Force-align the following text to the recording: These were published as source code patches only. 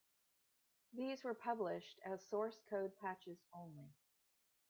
These 0.93 1.23
were 1.23 1.35
published 1.35 1.99
as 2.03 2.25
source 2.27 2.59
code 2.71 2.95
patches 2.99 3.37
only. 3.53 3.93